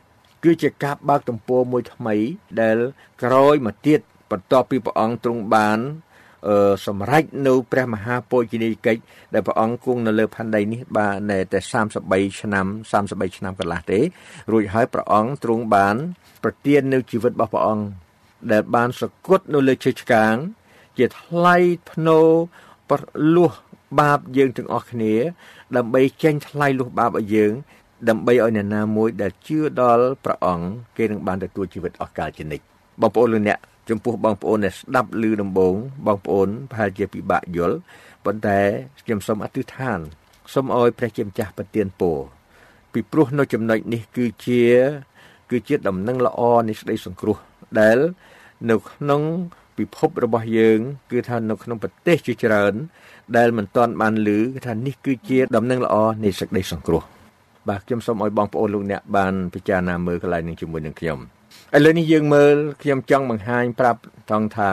[0.45, 2.15] គឺជាការបើកទំព័រមួយថ្មី
[2.61, 2.77] ដែល
[3.23, 4.01] ក្រោយមកទៀត
[4.31, 5.79] បន្ទាប់ពីព្រះអង្គទ្រង់បាន
[6.49, 9.01] អឺសម្រេចនៅព្រះមហាពោជនីយកិច្ច
[9.35, 11.61] ដែលព្រះអង្គគង់នៅលើផែនដីនេះបានតែ
[12.01, 14.01] 33ឆ្នាំ33ឆ្នាំកន្លះទេ
[14.53, 15.97] រួចហើយព្រះអង្គទ្រង់បាន
[16.43, 18.02] ប្រទាននៅជីវិតរបស់ព្រះអង្គ
[18.51, 20.35] ដែលបានសគត់នៅលើឈើឆ្កាង
[20.99, 21.57] ជាថ្លៃ
[21.91, 22.21] ភ្នោ
[22.91, 23.01] ប្រ
[23.35, 23.53] លួស
[24.01, 25.15] បាបយើងទាំងអស់គ្នា
[25.77, 27.53] ដើម្បីចេញថ្លៃលុះបាបឲ្យយើង
[28.09, 32.65] ដើម្បីឲ្យអ្នកណាមួយដែលជឿដល់ព្រះអង្គគេនឹងបានទទួលជីវិតអស់កលជានិច្ច
[33.01, 33.59] បងប្អូនលោកអ្នក
[33.89, 35.75] ចំពោះបងប្អូនដែលស្ដាប់ឮដំបូង
[36.07, 37.77] បងប្អូនប្រហែលជាពិបាកយល់
[38.25, 38.59] ប៉ុន្តែ
[39.05, 39.99] ខ្ញុំសូមអធិដ្ឋាន
[40.53, 42.19] សូមឲ្យព្រះជាម្ចាស់ប្រទានពរ
[42.93, 44.65] ពីព្រោះនៅចំណុចនេះគឺជា
[45.51, 47.37] គឺជាដំណឹងល្អនៃសេចក្តីសង្គ្រោះ
[47.81, 47.99] ដែល
[48.71, 49.23] នៅក្នុង
[49.79, 50.79] ពិភពរបស់យើង
[51.11, 52.75] គឺថានៅក្នុងប្រទេសជាច្រើន
[53.37, 57.03] ដែលមិនទាន់បានឮគឺថានេះគឺជាដំណឹងល្អនៃសេចក្តីសង្គ្រោះ
[57.69, 61.19] បាទខ្ញុំសូមឲ្យបងប្អូនលោកអ្នកបានពិចារណាមើលកន្លែងនេះជាមួយនឹងខ្ញុំ
[61.77, 64.01] ឥឡូវនេះយើងមើលខ្ញុំចង់បង្ហាញប្រាប់
[64.31, 64.73] ថងថា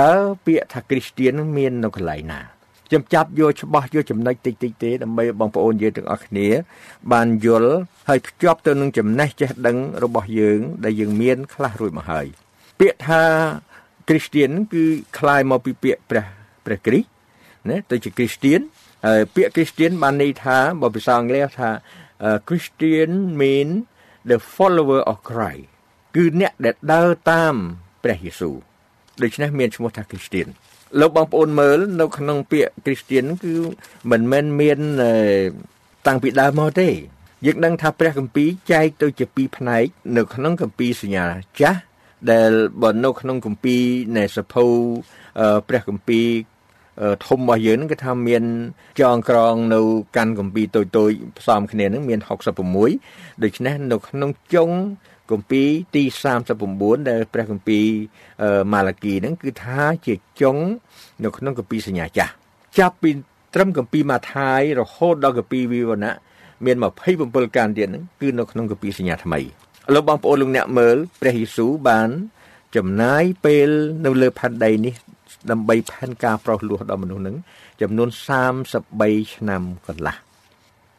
[0.00, 0.12] តើ
[0.46, 2.40] ពាក្យថាគ្រីស្ទៀននឹងមាននៅកន្លែងណា
[2.87, 6.47] ខ្ញុំចាប់យកច្បាស់យកចំណុចតិចតិចទេដើម្បីបងប្អូនយើងទាំងអស់គ្នា
[7.11, 7.73] បានយល់
[8.09, 12.25] ហើយភ្ជាប់ទៅនឹងចំណេះចេះដឹងរបស់យើង ដែលយើងមាន ខ្លះរួចមកហើយ
[12.79, 13.23] ពាក្យថា
[14.09, 14.83] គ្រីស្ទៀនគឺ
[15.17, 16.25] คล้ายមកពីពាក្យព្រះ
[16.65, 17.09] ព្រះគ្រីស្ទ
[17.69, 18.59] ណាទៅជាគ្រីស្ទៀន
[19.05, 21.69] ហើយពាក្យគ្រីស្ទៀនបានន័យថាបើភាសាអង់គ្លេសថា
[22.47, 23.69] Christian mean
[24.29, 25.65] the follower of Christ
[26.15, 27.55] គឺអ្នកដែលដើរតាម
[28.03, 28.55] ព្រះយេស៊ូវ
[29.23, 30.47] ដូច្នេះមានឈ្មោះថា Christian
[31.00, 33.54] លោកបងប្អូនមើលនៅក្នុងពាក្យ Christian គឺ
[34.10, 34.78] មិនមែនមាន
[36.06, 36.88] តាំងពីដើមមកទេ
[37.46, 39.84] យើងដឹងថាព្រះគម្ពីរចែកទៅជាពីរផ្នែក
[40.16, 41.26] នៅក្នុងគម្ពីរសញ្ញា
[41.60, 41.80] ចាស់
[42.30, 42.50] ដែល
[42.82, 43.82] បើនៅក្នុងគម្ពីរ
[44.16, 44.64] នៃសភៅ
[45.68, 46.26] ព្រះគម្ពីរ
[47.26, 48.42] ធំរបស់យើងហ្នឹងគឺថាមាន
[49.00, 49.80] ចងក្រងនៅ
[50.16, 52.20] កាន់គម្ពីរតូចតូចផ្សំគ្នាហ្នឹងមាន
[52.82, 54.70] 66ដូច្នេះនៅក្នុងចុង
[55.30, 56.02] គម្ពីរទី
[56.56, 57.86] 39ដែលព្រះគម្ពីរ
[58.72, 60.56] ម៉ាឡាគីហ្នឹងគឺថាជាចុង
[61.24, 62.32] នៅក្នុងគម្ពីរសញ្ញាចាស់
[62.78, 63.10] ចាប់ពី
[63.54, 66.14] ត្រឹមគម្ពីរម៉ាថាយរហូតដល់គម្ពីរវិវរណៈ
[66.64, 66.76] មាន
[67.16, 69.44] 27ការទៀតហ្នឹងគឺនៅក្នុងគម្ពីរសញ្ញាថ្មីឥ
[69.94, 72.08] ឡូវបងប្អូនលោកអ្នកមើលព្រះយេស៊ូវបាន
[72.76, 73.68] ចំណាយពេល
[74.04, 74.94] នៅលើផែនដីនេះ
[75.50, 77.36] ដើម្បីផែនការប្រោសលោះដល់មនុស្សនឹង
[77.82, 78.08] ចំនួន
[78.72, 80.16] 33ឆ្នាំកន្លះ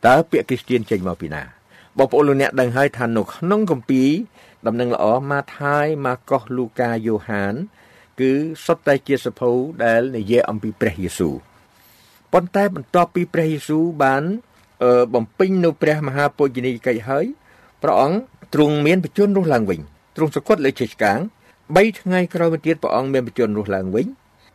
[0.05, 1.56] តើពាក្យគ្រីស្ទៀនចេញមកពីណា
[1.97, 4.09] បងប្អូនលោកអ្នកដឹងហើយថានៅក្នុងគម្ពីរ
[4.67, 7.53] ដំណឹងល្អម៉ាថាយម៉ាកុសលូកាយ៉ូហាន
[8.19, 8.31] គឺ
[8.65, 9.51] សុទ្ធតែជាសភៅ
[9.83, 11.35] ដែលនិយាយអំពីព្រះយេស៊ូវ
[12.33, 14.23] ប៉ុន្តែបន្ទាប់ពីព្រះយេស៊ូវបាន
[15.13, 17.25] បំពេញនៅព្រះមហាពុជនីយកិច្ចហើយ
[17.83, 18.17] ព្រះអង្គ
[18.53, 19.79] ទ្រង់មានបជនរស់ឡើងវិញ
[20.15, 21.19] ទ្រង់សគត់លើជ័យឆ្កាង
[21.59, 24.07] 3ថ្ងៃក្រោយមកទៀតព្រះអង្គមានបជនរស់ឡើងវិញ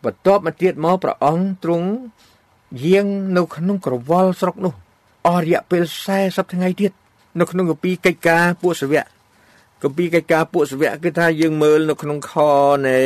[0.04, 1.88] បន្ទាប់មកទៀតមកព្រះអង្គទ្រង់
[2.84, 4.74] យាងនៅក្នុងក្រវល់ស្រុកនោះ
[5.26, 5.82] អស់រយៈពេល
[6.18, 6.92] 40ថ្ងៃទៀត
[7.38, 9.06] នៅក្នុងគម្ពីរកិច្ចការពួកសាវក
[9.82, 12.32] គម្ពីរកិច្ចការពួកសាវកគឺថាយើងមើលនៅក្នុងខ
[12.88, 13.00] នៃ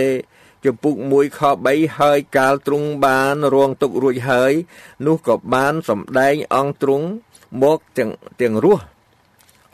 [0.64, 4.52] ចំពុក1ខ3ហើយកាលទ្រង់បានរងទុករួចហើយ
[5.06, 7.06] នោះក៏បានសម្ដែងអង្គទ្រង់
[7.62, 8.10] មកទាំង
[8.40, 8.82] ទាំងរស់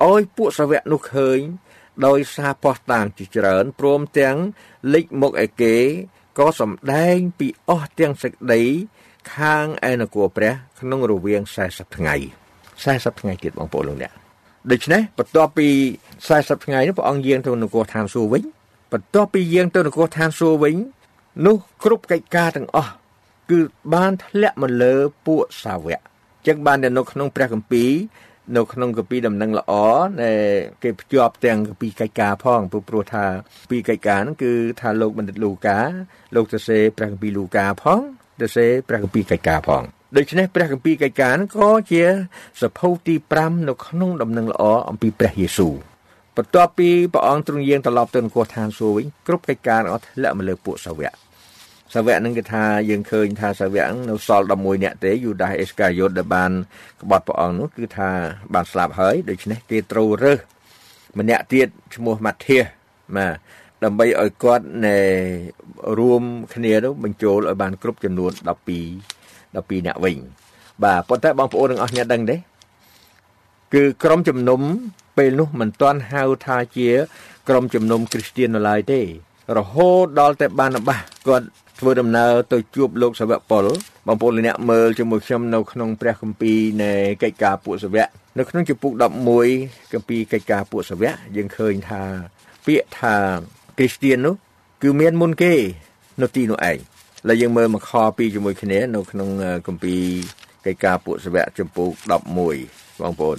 [0.08, 1.38] ឲ្យពួកសាវកនោះឃើញ
[2.06, 4.36] ដោយសារផោះតាងជាច្រើនព្រមទាំង
[4.94, 5.76] លិចមុខឯគេ
[6.38, 8.62] ក៏សម្ដែងពីអស់ទាំងសេចក្តី
[9.34, 12.14] ខាងឯនគរព្រះ ក្នុងរវាង40ថ្ងៃ
[12.72, 14.21] 40ថ្ងៃទៀតបងប្អូនលោកអ្នក
[14.70, 15.68] ដូច្នេះបន្ទាប់ពី
[16.16, 18.42] 40ថ្ងៃនេះព្រះអង្គយាងទៅនគរឋានសួគ៌វិញ
[18.92, 20.76] បន្ទាប់ពីយាងទៅនគរឋានសួគ៌វិញ
[21.46, 22.92] នោះគ្រប់កិច្ចការទាំងអស់
[23.50, 23.60] គឺ
[23.94, 24.94] បានធ្លាក់មកលើ
[25.26, 26.00] ពួកសាវក
[26.46, 27.90] ចឹងបាននៅក្នុងព្រះគម្ពីរ
[28.56, 29.72] នៅក្នុងកាពីដំណឹងល្អ
[30.22, 30.40] ដែល
[30.82, 33.24] គេភ្ជាប់ទាំងកាពីកិច្ចការផងព្រោះព្រោះថា
[33.70, 35.78] ពីកិច្ចការហ្នឹងគឺថាលោកបណ្ឌិតលូកា
[36.34, 38.00] លោកទៅសេព្រះគម្ពីរលូកាផង
[38.40, 39.82] ទៅសេព្រះគម្ពីរកិច្ចការផង
[40.16, 42.04] ដូច្នេះព្រះគម្ពីរកិច្ចការក៏ជា
[42.62, 45.74] សភៅទី5នៅក្នុងដំណឹងល្អអំពីព្រះយេស៊ូវ
[46.36, 51.12] បន្ទាប់ពីព្រះអង្គទ្រង់យាងត្រឡប់ទៅនគរឋានសួគ៌វិញគ្រប់កិច្ចការអស់ធ្លាក់មកលើពួកសាវក
[51.94, 56.50] សាវកនឹងគេថាយើងឃើញថាសាវកនៅសល់11នាក់ទេយូដាសអេសកាយ៉ូតដែលបាន
[57.02, 58.10] ក្បត់ព្រះអង្គនោះគឺថា
[58.54, 60.38] បានស្លាប់ហើយដូច្នេះគេត្រូវរើស
[61.18, 62.64] ម្នាក់ទៀតឈ្មោះម៉ាធាស
[63.16, 63.34] បាទ
[63.84, 64.98] ដើម្បីឲ្យគាត់ណែ
[65.98, 66.22] រួម
[66.54, 69.21] គ្នានោះបញ្ចូលឲ្យបានគ្រប់ចំនួន12
[69.52, 70.16] 12នាក់វិញ
[70.84, 72.36] បាទប៉ុន្តែបងប្អូនទាំងអស់គ្នាដឹងទេ
[73.74, 74.60] គឺក្រុមជំនុំ
[75.16, 76.90] ពេលនោះមិនទាន់ហៅថាជា
[77.48, 79.00] ក្រុមជំនុំគ្រីស្ទៀននៅឡើយទេ
[79.58, 81.46] រហូតដល់តែបានបាសគាត់
[81.78, 83.66] ធ្វើដំណើរទៅជួបលោកសាវកប៉ុល
[84.06, 88.92] បងប្អូនលោកអ្នកមើលជាមួយខ្ញុំនៅក្នុងព្រះគម្ពីរនៃកិច្ចការពួកសាវកនៅក្នុងជំពូក
[89.42, 92.02] 11គម្ពីរកិច្ចការពួកសាវកយើងឃើញថា
[92.66, 93.16] ពាក្យថា
[93.78, 94.34] គ្រីស្ទៀននោះ
[94.82, 95.54] គឺមានមុនគេ
[96.22, 96.78] នៅទីនោះឯង
[97.28, 99.28] ហើយយើងមើលមកខ2ជាមួយគ្នានៅក្នុង
[99.66, 100.02] គម្ពីរ
[100.64, 103.38] កិច្ចការពួកសាវកជំពូក11បងប្អូន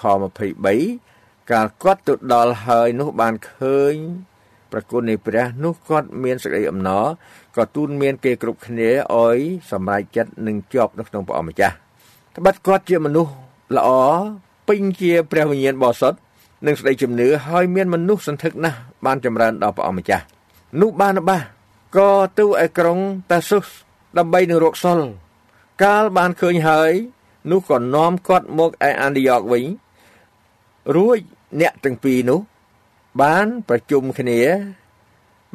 [0.00, 0.02] ខ
[0.76, 3.94] 23កាលគាត់ទៅដល់ហើយនោះបានឃើញ
[4.72, 7.04] ប្រគុណនៃព្រះនោះគាត់មានសេចក្តីអំណរ
[7.56, 9.38] ក៏ទូនមានគេគ្រប់គ្នាឲ្យ
[9.72, 11.74] សម្រេចចិត្តនឹងជាប់នៅក្នុងព្រះអម្ចាស់
[12.36, 13.32] ត្បិតគាត់ជាមនុស្ស
[13.76, 13.90] ល្អ
[14.68, 16.18] ពេញជាព្រះវិញ្ញាណបរិសុទ្ធ
[16.66, 20.24] និងស្ដីជំនឿហើយមានមនុស្សសន្ធឹកណាស់បានចម្រើនដល់ព្រះអម្ចាស់
[20.80, 21.42] នោះបានបាស
[21.96, 22.98] ក៏ទៅឯក្រុង
[23.30, 23.66] តាស៊ុស
[24.18, 25.00] ដើម្បីនឹងរកសុល
[25.82, 26.92] កាលបានឃើញហើយ
[27.50, 29.64] នោះក៏នាំគាត់មកឯអានទីយ៉កវិញ
[30.96, 31.18] រួច
[31.60, 32.40] អ្នកទាំងពីរនោះ
[33.22, 34.40] បានប្រជុំគ្នា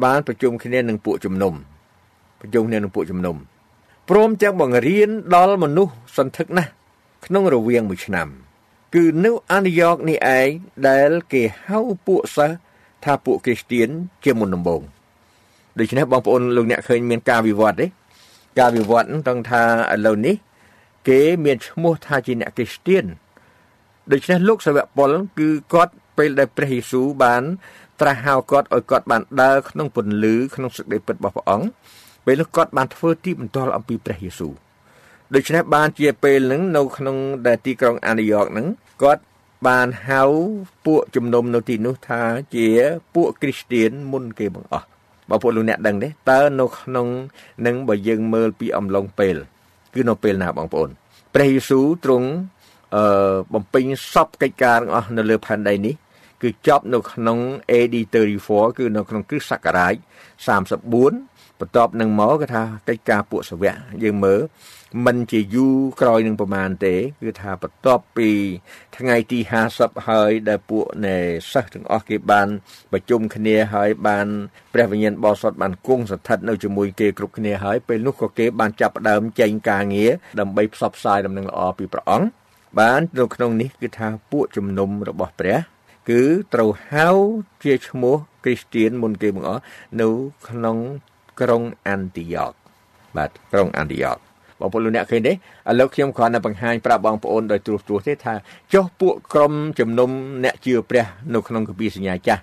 [0.04, 1.54] បានប្រជុំគ្នានឹងពួកជំនុំ
[2.40, 3.38] ប្រជុំគ្នានឹងពួកជំនុំ
[4.10, 6.72] ព្រមទាំងបង្រៀនដល់មនុស្សសន្ធឹកណាស់
[7.26, 8.28] ក្នុងរវាងមួយឆ្នាំ
[8.96, 10.50] គឺនៅអានទីយ៉កនេះឯង
[10.88, 12.58] ដែល គេហៅពួកសិស្ស
[13.04, 13.90] ថាពួកគ្រីស្ទៀន
[14.24, 14.82] ជាមុនដំបូង
[15.80, 17.88] ដូច្នេះបងប្អូនលោកអ្នកឃើញមានការវិវត្តទេ
[18.60, 19.64] ការវិវត្តហ្នឹងត្រង់ថា
[19.94, 20.36] ឥឡូវនេះ
[21.08, 23.06] គេមានឈ្មោះថាជាអ្នកគ្រីស្ទៀន
[24.12, 27.44] ដូច្នេះលោកសាវកប៉ុលគឺគាត់ពេលដែលព្រះយេស៊ូវបាន
[28.00, 31.68] ត្រាស់ហៅគាត់ឲ្យគាត់បានដើរក្នុងពន្លឺក្នុងសេចក្តីពិតរបស់ព្រះអង្គ
[32.26, 34.54] ពេលនោះគាត់បានធ្វើទីបន្ទាល់អំពីព្រះយេស៊ូវ
[35.36, 38.68] ដូច្នេះបានជាពេលហ្នឹងនៅក្នុងដែលទីក្រុងអានីយ៉កហ្នឹង
[39.04, 39.24] គាត់
[39.68, 40.24] បានហៅ
[40.86, 42.22] ពួកជំនុំនៅទីនោះថា
[42.56, 42.68] ជា
[43.16, 44.88] ពួកគ្រីស្ទៀនមុនគេបង្អស់
[45.30, 47.08] បងប្អូនលោកអ្នកដឹងទេតើនៅក្នុង
[47.66, 49.36] នឹងបើយើងមើលពីអំឡុងពេល
[49.94, 50.90] គឺនៅពេលណាបងប្អូន
[51.36, 52.30] ព្រះយេស៊ូវទ្រង់
[52.96, 55.96] អឺបំពេញសពកិច្ចការទាំងអស់នៅលើផែនដីនេះ
[56.42, 57.38] គឺចប់នៅក្នុង
[57.72, 57.96] AD
[58.38, 59.96] 34គឺនៅក្នុងគ្រិស្តសករាជ
[60.58, 64.40] 34បន្ទាប់នឹងមកគឺថាកិច្ចការពួកសាវកយើងមើល
[65.06, 68.30] មិនជាយូរក្រោយនឹងប្រមាណទេគឺថាបន្ទាប់ពី
[68.98, 69.40] ថ្ងៃទី
[69.74, 71.18] 50ហើយដែលពួកនៃ
[71.52, 72.48] សិស្សទាំងអស់គេបាន
[72.92, 74.28] ប្រជុំគ្នាហើយបាន
[74.74, 82.28] ព្រះវិញ្ញាណបរិសុទ្ធបានគង់ស្ថិតនៅជាមួយគេគ្រប់គ្នាហើយពេលនោះក៏គេបានចាប់ផ្ដើមចេញការងារដើម្បីផ្សព្វផ្សាយដំណឹងល្អពីព្រះអង្គ
[82.80, 85.58] បាននៅក្នុងនេះគឺថាពួកជំនុំរបស់ព្រះ
[86.10, 86.22] គឺ
[86.54, 87.08] ត្រូវហៅ
[87.64, 89.62] ជាឈ្មោះគ្រីស្ទៀនមុនគេបង្អស់
[90.02, 90.10] នៅ
[90.50, 90.78] ក្នុង
[91.42, 92.54] ក្រុងអានទីយ៉ក
[93.18, 94.29] បាទក្រុងអានទីយ៉ក
[94.60, 95.36] បងប្អូនលោកអ្នកឃើញទេឥ
[95.80, 98.34] ឡូវខ្ញុំគ្រាន់តែបង្ហាញប្រាប់បងប្អូនដោយត្រួសត្រាសទេថា
[98.74, 100.10] ចុះពួកក្រុមជំនុំ
[100.44, 102.42] អ្នកជឿព្រះនៅក្នុងគម្ពីរសញ្ញាចាស់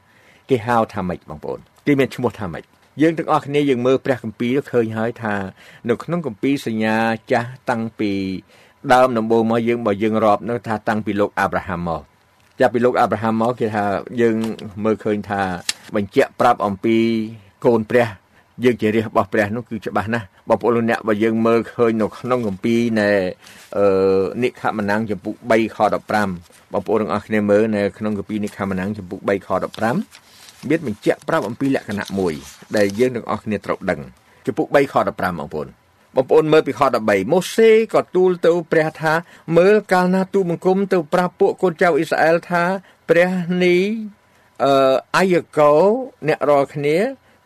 [0.50, 2.64] គេហៅថាម៉េចបងប្អូនគេមានឈ្មោះថាម៉េច
[3.02, 5.34] យើងទាំងអស់គ្នាយើងមើលព្រះគម្ពីរឃើញហើយថា
[5.88, 6.96] នៅក្នុងគម្ពីរសញ្ញា
[7.32, 8.12] ចាស់តាំងពី
[8.92, 12.02] ដើមដំបូងមកយើងបើយើងរាប់នៅថាតាំងពីលោកអាប់រ៉ាហាំមក
[12.60, 13.84] ចាប់ពីលោកអាប់រ៉ាហាំមកគេថា
[14.20, 14.36] យើង
[14.84, 15.42] មើលឃើញថា
[15.94, 16.96] បញ្ជាក់ប្រាប់អំពី
[17.64, 18.08] កូនព្រះ
[18.64, 23.10] យើងជារាជរបស់ព្រះនោះគឺច្បាស់ណាស់បងប្អូនលោកអ្នកបើយើងមើលឃើញនៅក្នុងគម្ពីរនៃ
[23.76, 23.86] អឺ
[24.42, 29.48] និខមណាំងចំពុក3ខ15បងប្អូនទាំងអស់គ្នាមើលនៅក្នុងគម្ពីរនិខមណាំងចំពុក3ខ
[30.08, 32.32] 15មានបញ្ជាក់ប្រាប់អំពីលក្ខណៈមួយ
[32.76, 34.00] ដែលយើងទាំងអស់គ្នាត្រូវដឹង
[34.46, 35.68] ចំពុក3ខ15បងប្អូន
[36.14, 39.12] បងប្អូនមើលពីខ13ម៉ូសេក៏ទូលទៅព្រះថា
[39.56, 42.62] មើលកាលណាទូបង្គំទៅប្រាប់ពួកកូនចៅអ៊ីស្រាអែលថា
[43.10, 43.30] ព្រះ
[43.64, 43.82] នេះ
[44.64, 45.74] អឺអាយកោ
[46.28, 46.96] អ្នករាល់គ្នា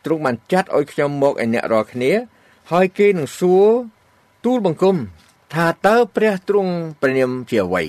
[0.04, 2.12] ទ្រង់បានចាត់ឲ្យខ្ញុំមកឯអ្នករាល់គ្នា
[2.70, 3.66] ហើយគេនឹងសួរ
[4.44, 4.96] ទូលបង្គំ
[5.54, 7.84] ថាតើព្រះទ្រង់ព្រះនាមជាអ្វី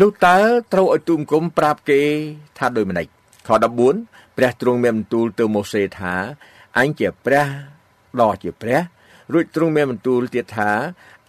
[0.00, 0.38] នោះតើ
[0.72, 2.00] ត្រូវឲ្យទូលបង្គំប្រាប់គេ
[2.58, 3.06] ថាដូចម្ដេច
[3.46, 3.50] ខ
[3.92, 6.14] 14ព្រះទ្រង់មានបន្ទូលទៅម៉ូសេថា
[6.78, 7.46] អញជាព្រះ
[8.20, 8.80] ដ៏ជាព្រះ
[9.32, 10.70] រួចទ្រង់មានបន្ទូលទៀតថា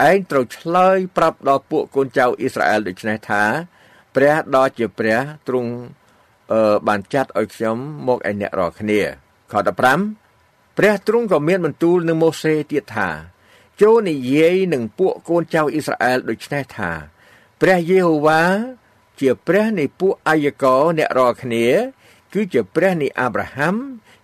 [0.07, 3.43] ឯងត្រូវឆ្លើយប្រាប់ដល់ពួកកូនចៅអ៊ីស្រាអែលដូច្នេះថា
[4.15, 5.71] ព្រះដ៏ជាព្រះទ្រង់
[6.51, 9.01] អឺបានចាត់ឲ្យខ្ញុំមកឯអ្នករាល់គ្នា
[9.53, 9.55] ខ
[10.17, 13.09] 15ព្រះទ្រង់ក៏មានបន្ទូលនឹងម៉ូសេទៀតថា
[13.81, 16.91] ចូលនិយាយនឹងពួកកូនចៅអ៊ីស្រាអែលដូចនេះថា
[17.61, 18.43] ព្រះយេហូវ៉ា
[19.21, 21.67] ជាព្រះនៃពួកអាយកោអ្នករាល់គ្នា
[22.33, 23.75] គឺជាព្រះនៃអាប់រ៉ាហាំ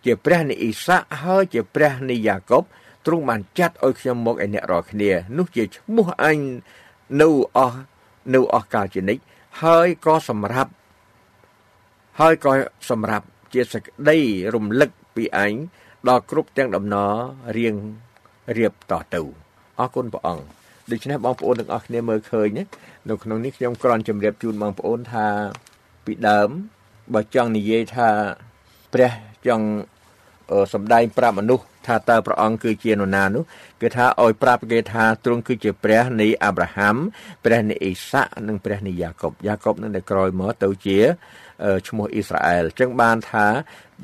[0.06, 2.64] ជាព្រះនៃអ៊ីសាក់ហើយជាព្រះនៃយ៉ាកុប
[3.06, 6.38] ទ្រង់បានចាត់ឲ្យខ្ញុំមកឯអ្នករាល់គ្នានោះជាឈ្មោះអញ
[7.22, 7.80] នៅអស់
[8.34, 9.22] នៅអស់កាលជានិច្ច
[9.62, 10.72] ហើយក៏សម្រាប់
[12.20, 12.52] ហើយក៏
[12.90, 14.18] សម្រាប់ជាសក្តី
[14.54, 15.54] រំលឹក ពីអញ
[16.10, 17.12] ដល់គ្រប់ទាំងដំណរ
[17.58, 17.76] រៀង
[18.58, 19.22] រៀបតទៅ
[19.80, 20.44] អរគុណព្រះអង្គ
[20.92, 22.48] ដូច្នេះបងប្អូនទាំងអស់គ្នាមើលឃើញ
[23.10, 25.28] នៅក្នុងនេះខ្ញុំគ្រាន់ជម្រាបជូនបងប្អូនថា
[26.06, 26.50] ពីដើម
[27.14, 28.10] បើចង់និយាយថា
[28.94, 29.12] ព្រះ
[29.48, 29.66] ចង់
[30.74, 33.44] សម្ដែងប្រាប់មនុស្ស ថាតើព្រះអង្គគឺជានរណានោះ
[33.82, 36.96] គឺថាឲ្យប្រាប់គេថាទ្រង់គឺជាព្រះនៃអាប់រ៉ាហាំ
[37.46, 41.00] ព្រះនៃអ៊ីសាក់និងព្រះនៃយ៉ាកុបយ៉ាកុបនឹងដែលក្រោយមកទៅជា
[41.88, 43.48] ឈ្មោះអ៊ីស្រាអែលអញ្ចឹងបានថា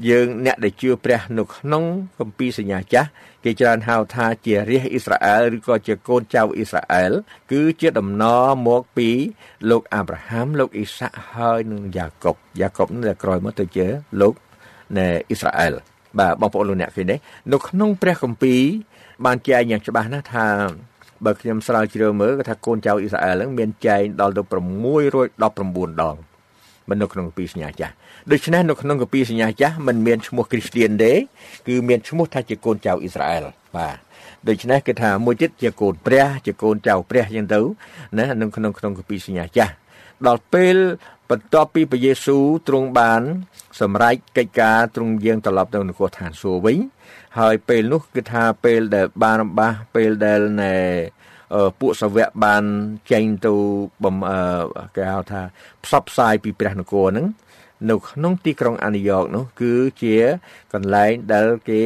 [0.10, 1.84] យើងអ្នកដែលជឿព្រះនៅក្នុង
[2.20, 3.10] គម្ពីរសញ្ញាចាស់
[3.44, 7.12] គេច្រើនហៅថាជារាជអ៊ីស្រាអែលឬក៏ជាកូនចៅអ៊ីស្រាអែល
[7.52, 9.10] គឺជាដំណរមកពី
[9.70, 13.86] លោកអាប់រ៉ាហាំលោកអ៊ីសាក់ហើយនិងយ៉ាកុបយ៉ាកុបនឹងដែលក្រោយមកទៅជា
[14.22, 14.34] លោក
[14.98, 17.16] នៃអ៊ីស្រាអែល បាទបងប្អូនលោកអ្នកឃើញទេ
[17.54, 18.62] នៅក្នុងព្រះគម្ពីរ
[19.26, 20.48] បានចែងយ៉ាងច្បាស់ណាស់ថា
[21.26, 26.16] បើខ្ញុំស្រាវជ្រាវមើលគឺថាកូនចៅអ៊ីស្រាអែលហ្នឹងមានចែងដល់ទៅ619ដង
[26.90, 27.94] មិននៅក្នុងគម្ពីរសញ្ញាចាស់
[28.32, 31.14] ដូច្នេះនៅក្នុងគម្ពីរសញ្ញាចាស់មិនមានឈ្មោះគ្រីស្ទៀនទេ
[31.68, 33.46] គឺមានឈ្មោះថាជាកូនចៅអ៊ីស្រាអែល
[33.78, 33.98] បាទ
[34.48, 37.60] ដូច្នេះគេថាមួយទៀតជាកូនព្រះជាកូនចៅព្រះយ៉ាងទៅ
[38.18, 39.74] ណានៅក្នុងក្នុងគម្ពីរសញ្ញាចាស់
[40.28, 40.76] ដល់ពេល
[41.30, 43.22] បន្ទាប់ពីព្រះយេស៊ូវទ្រង់បាន
[43.82, 46.78] សម្រេចកិច្ចការទ្រង់យាងត្រឡប់ទៅនគរឋានសួគ៌វិញ
[47.40, 50.76] ហើយពេលនោះគឺថាពេលដែលបានបាសពេលដែលណែ
[51.80, 52.64] ពួកសាវកបាន
[53.12, 53.54] ចេញទៅ
[54.04, 54.16] បំ
[54.96, 55.42] គេហៅថា
[55.84, 57.28] ផ្សព្វផ្សាយពីព្រះនគរហ្នឹង
[57.90, 59.74] នៅក្នុងទីក្រុងអានីយ៉កនោះគឺ
[60.04, 60.16] ជា
[60.74, 61.82] កន្លែងដែលគេ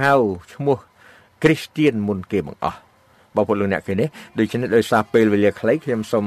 [0.00, 0.12] ហៅ
[0.52, 0.76] ឈ្មោះ
[1.42, 2.78] គ្រីស្ទៀនមុនគេបង្អស់
[3.34, 4.06] បងប្អូនលោកអ្នកឃើញទេ
[4.38, 6.26] ដូច្នេះដោយសារពេលវេលាខ្លីខ្ញុំសូម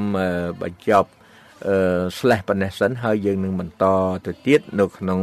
[0.62, 1.22] បញ្ចប់អឺ
[2.17, 3.86] slash ប៉ុណ្ណេះសិនហើយយើងនឹងបន្ត
[4.26, 5.19] ទៅទៀតនៅក្នុង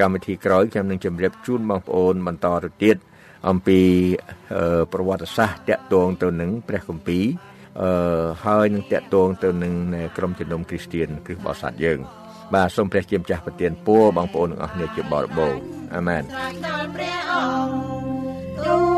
[0.00, 2.96] កម្មវិធីក្រោយខ្ញុំនឹងជម្រាបជូនបងប្អូនបន្តទៅទៀត
[3.48, 3.80] អំពី
[4.92, 7.24] ប្រវត្តិសាស្ត្រតាក់ទងទៅនឹងព្រះគម្ពីរ
[7.82, 9.74] អឺហើយនឹងតាក់ទងទៅនឹង
[10.16, 11.98] ក្រុមជំនុំគ្រីស្ទៀនគ្រឹះបរិស័ទយើង
[12.54, 15.54] បាទសូមព្រះជាម្ចាស់ប្រទានពរបងប្អូនទាំងអស់គ្នាជាបរិបូរ
[15.96, 16.22] អាមែន
[16.66, 17.34] ដល់ព្រះអ
[17.64, 18.93] ង្គ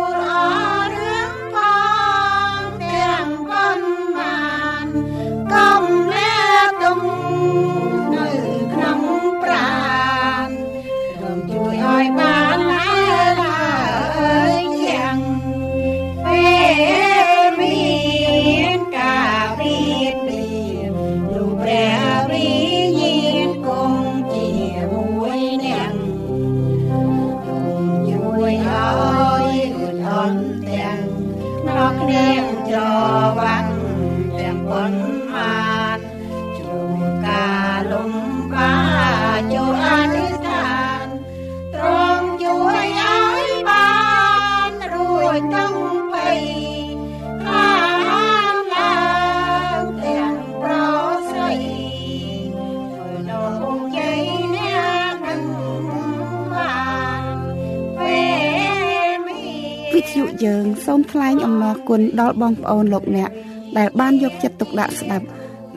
[60.45, 63.31] យើង សូមថ្លែងអំណរគុណដល់បងប្អូនលោកអ្នក
[63.79, 65.27] ដែលបានយកចិត្តទុកដាក់ស្ដាប់